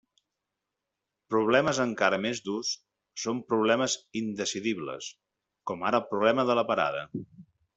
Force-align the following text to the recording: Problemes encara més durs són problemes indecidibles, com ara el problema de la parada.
Problemes 1.33 1.81
encara 1.83 2.19
més 2.23 2.41
durs 2.47 2.71
són 3.25 3.43
problemes 3.51 3.99
indecidibles, 4.25 5.11
com 5.73 5.89
ara 5.91 6.01
el 6.05 6.09
problema 6.15 6.47
de 6.53 6.57
la 6.63 6.69
parada. 6.73 7.07